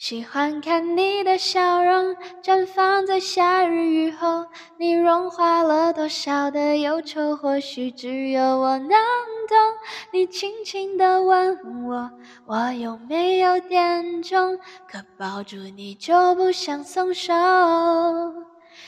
[0.00, 4.46] 喜欢看你的笑容绽放在夏日雨后，
[4.78, 9.58] 你融化了多少的忧愁，或许只有我能懂。
[10.10, 12.10] 你轻轻地问我，
[12.46, 14.58] 我有没有点重，
[14.90, 17.34] 可抱住你就不想松手。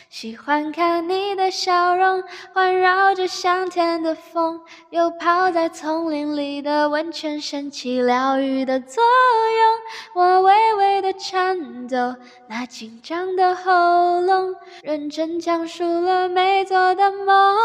[0.08, 2.22] 喜欢看你的笑容
[2.52, 4.60] 环绕着香甜的风，
[4.90, 10.22] 又泡在丛林里的温泉升起疗愈的作用。
[10.22, 12.16] 我微微的颤抖，
[12.48, 17.56] 那紧张的喉咙，认真讲述了没做的梦，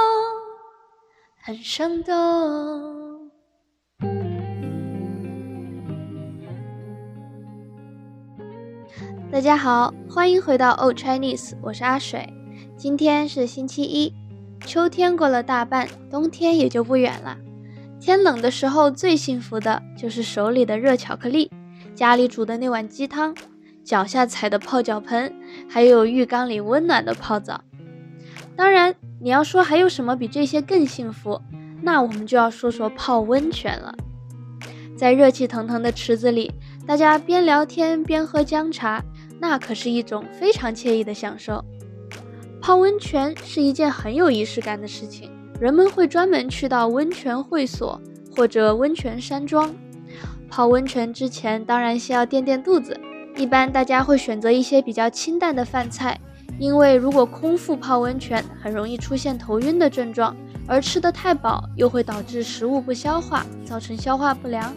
[1.41, 2.96] 很生动。
[9.37, 12.27] 大家好，欢迎回到 Old Chinese，我是阿水。
[12.75, 14.11] 今天是星期一，
[14.65, 17.37] 秋天过了大半，冬天也就不远了。
[17.99, 21.51] 天冷的时候，最幸福的就是手里的热巧克力，
[21.93, 23.35] 家里煮的那碗鸡汤，
[23.83, 25.31] 脚下踩的泡脚盆，
[25.69, 27.61] 还有浴缸里温暖的泡澡。
[28.55, 31.39] 当然，你要说还有什么比这些更幸福，
[31.83, 33.93] 那我们就要说说泡温泉了。
[34.97, 36.51] 在热气腾腾的池子里，
[36.87, 38.99] 大家边聊天边喝姜茶，
[39.39, 41.63] 那可是一种非常惬意的享受。
[42.61, 48.01] 泡温泉是一件很有仪式感的事情，人们会专门去到温泉会所
[48.35, 49.73] 或者温泉山庄。
[50.49, 52.99] 泡温泉之前，当然先要垫垫肚子。
[53.35, 56.19] 一般大家会选择一些比较清淡的饭菜，
[56.57, 64.75] 因为如果空腹泡温泉，很容易出现头晕的症状，而吃得太饱又会导致食物不消化，造成消化不良。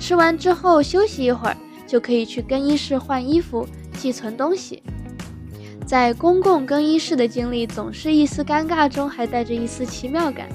[0.00, 1.56] 吃完之后休息一会儿，
[1.90, 3.66] 就可以去更衣室换衣服、
[3.98, 4.80] 寄存东西。
[5.84, 10.48] 在公共更衣室的经历总是一丝尴尬中还带着一丝奇妙感。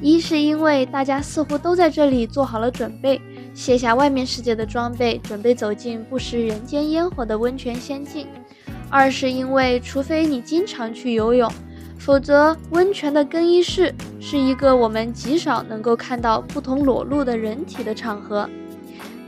[0.00, 3.20] 一是因为大家似乎都在这里做好了准备，
[3.52, 8.26] 卸下外面世界的装备，准备走进不食人间烟火的温泉仙境；
[8.88, 11.50] 二是因为除非你经常去游泳，
[11.98, 18.48] 否则温泉的更衣室是一个我们极少能够看到不同裸露的人体的场合。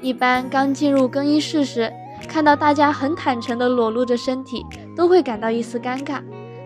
[0.03, 1.91] 一般刚进入更衣室时，
[2.29, 4.63] 看到大家很坦诚地裸露着身体。
[4.95, 6.21] 都会感到一丝尴尬，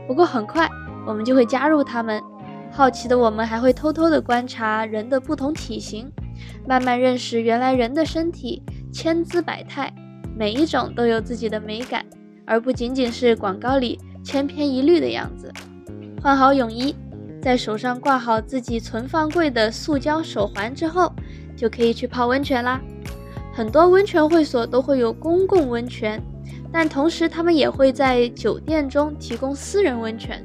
[0.07, 0.69] 不过很快
[1.07, 2.21] 我们就会加入他们。
[2.73, 6.11] 好奇的我们还会偷偷地观察人的不同体型，
[6.67, 9.93] 慢慢认识原来人的身体千姿百态，
[10.37, 12.05] 每一种都有自己的美感，
[12.45, 15.53] 而不仅仅是广告里千篇一律的样子。
[16.21, 16.97] 换好泳衣，
[17.41, 21.13] 在手上挂好自己存放柜的塑胶手环之后，
[21.57, 22.81] 就可以去泡温泉啦。
[23.57, 26.23] 很多温泉会所都会有公共温泉。
[26.71, 30.45] 但同时，他们也会在酒店中提供私人温泉。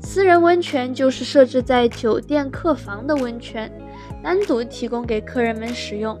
[0.00, 3.70] 私人温泉就是设置在酒店客房的温泉，
[4.24, 6.18] 单独提供给客人们使用。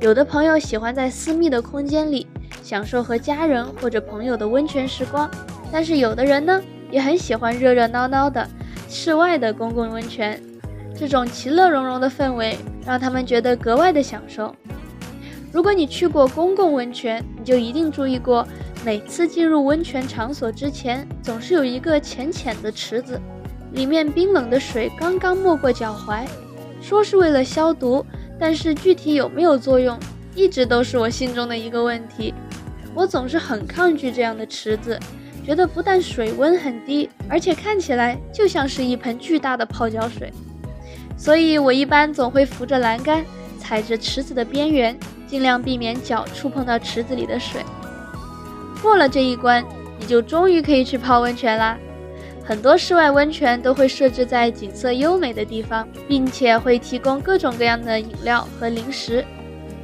[0.00, 2.26] 有的朋友喜欢在私密的空间里
[2.62, 5.30] 享受和家人或者朋友的温泉时光，
[5.70, 8.48] 但是有的人呢，也很喜欢热热闹闹的
[8.88, 10.42] 室外的公共温泉。
[10.96, 14.54] 这种其乐融融的氛围，让他们觉得格外的享受。
[15.52, 18.46] 如果你去过公共温泉，你就一定注意过，
[18.84, 23.20] 每次进入温泉场所之前，总是有一个浅浅的池子，
[23.72, 26.26] 里面冰冷的水刚刚没过脚踝。
[26.80, 28.04] 说是为了消毒，
[28.40, 29.98] 但是具体有没有作用，
[30.34, 32.32] 一直都是我心中的一个问题。
[32.94, 34.98] 我总是很抗拒这样的池子，
[35.44, 40.32] 觉得不但水温很低，而且看起来就像是一盆巨大的泡脚水。
[41.14, 43.22] 所以我一般总会扶着栏杆，
[43.58, 44.98] 踩着池子的边缘。
[45.32, 47.62] 尽量避免脚触碰到池子里的水。
[48.82, 49.64] 过了这一关，
[49.98, 51.78] 你就终于可以去泡温泉啦。
[52.44, 59.24] 很多室外温泉都会设置在景色优美的地方，并且会提供各种各样的饮料和零食，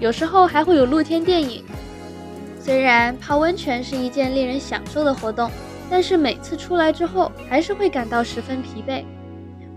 [0.00, 1.64] 有时候还会有露天电影。
[2.60, 5.50] 虽然泡温泉是一件令人享受的活动，
[5.88, 9.02] 但是每次出来之后还是会感到十分疲惫。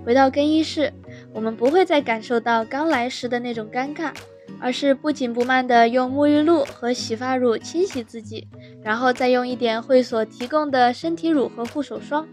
[0.06, 0.92] 回到更衣室，
[1.32, 4.12] 我们不会再感受到刚来时的那种尴尬。
[4.62, 8.48] 而是不紧不慢地用沐浴露和洗发乳清洗自己，
[8.84, 12.28] 然后再用一点会所提供的身体乳和护手霜。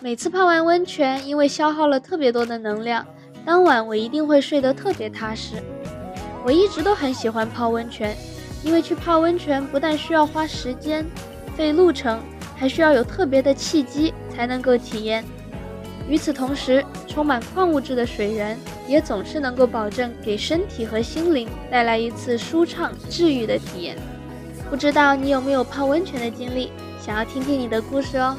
[0.00, 3.06] 每次泡完温泉，因为消耗了特别多的能量，
[3.44, 5.54] 当晚我一定会睡得特别踏实。
[6.44, 8.16] 我一直都很喜欢泡温泉，
[8.64, 11.06] 因为去泡温泉不但需要花时间、
[11.54, 12.18] 费路程，
[12.56, 15.24] 还需要有特别的契机才能够体验。
[16.08, 18.58] 与此同时，充满矿物质的水源
[18.88, 23.96] 也总是能够保证给身体和心灵带来一次舒畅治愈的体验。
[24.68, 26.70] 不知道你有没有泡温泉的经历？
[27.00, 28.36] 想要听听你的故事哦。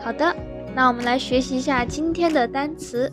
[0.00, 0.34] 好的，
[0.74, 3.12] 那我们来学习一下今天的单词。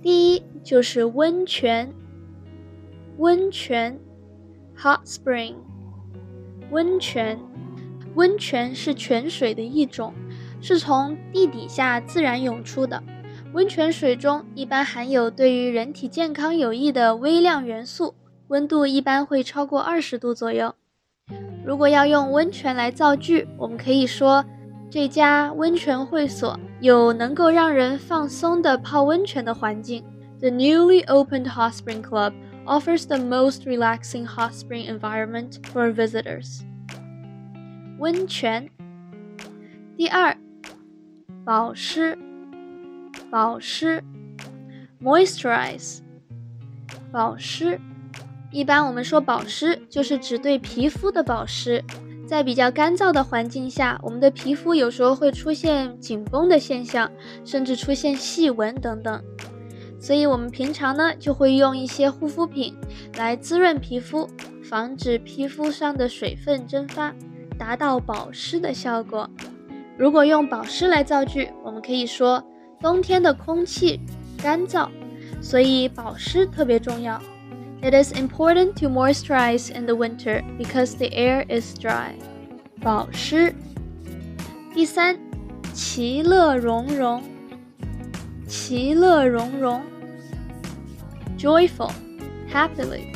[0.00, 1.92] 第一就是温泉，
[3.18, 3.98] 温泉
[4.76, 5.54] hot spring，
[6.70, 7.38] 温泉。
[8.14, 10.14] 温泉是泉水的一种，
[10.62, 13.02] 是从地底下自然涌出的。
[13.56, 18.14] 温泉水中一般含有对于人体健康有益的微量元素，
[18.48, 20.74] 温度一般会超过二十度左右。
[21.64, 24.44] 如果要用温泉来造句，我们可以说
[24.90, 30.04] 这家温泉会所有能够让人放松的泡温泉的环境。
[30.38, 32.34] The newly opened hot spring club
[32.66, 36.60] offers the most relaxing hot spring environment for visitors.
[37.98, 38.68] 温泉。
[39.96, 40.36] 第二，
[41.42, 42.18] 保湿，
[43.30, 44.02] 保湿
[45.02, 45.98] ，moisturize，
[47.12, 47.80] 保湿。
[48.50, 51.82] 一般我们说保湿，就是指对皮肤的保湿。
[52.26, 57.10] 在比较干燥的环境下，我们的皮肤有时候会出现紧绷的现象，
[57.44, 59.22] 甚至出现细纹等等。
[60.00, 62.76] 所以，我们平常呢就会用一些护肤品
[63.16, 64.28] 来滋润皮肤，
[64.64, 67.14] 防止皮肤上的水分蒸发。
[67.58, 69.30] 达到保湿的效果。
[69.96, 72.44] 如果用保湿来造句，我们可以说
[72.79, 73.99] 冬天的空气
[74.41, 74.89] 干燥，
[75.41, 77.21] 所以保湿特别重要。
[77.81, 82.13] It is important to moisturize in the winter because the air is dry。
[82.81, 83.53] 保湿。
[84.73, 85.17] 第三，
[85.73, 87.23] 其乐融融。
[88.47, 89.81] 其乐融融。
[91.37, 93.13] Joyful，happily。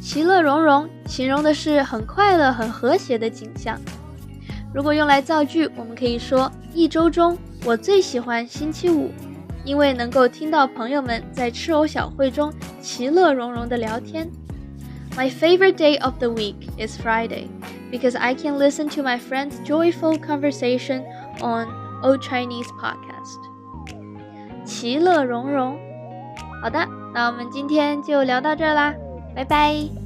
[0.00, 3.80] 其乐融融形容的是很快乐、很和谐的景象。
[4.74, 9.10] 如果用来造句，我们可以说：一周中 我最喜欢星期五，
[9.64, 14.28] 因为能够听到朋友们在吃藕小会中其乐融融的聊天。
[15.16, 17.46] My favorite day of the week is Friday
[17.90, 21.04] because I can listen to my friends' joyful conversation
[21.40, 21.68] on
[22.02, 23.38] Old Chinese podcast。
[24.64, 25.78] 其乐融融。
[26.62, 28.94] 好的，那我们今天就聊到这儿啦。
[29.34, 29.97] 拜拜。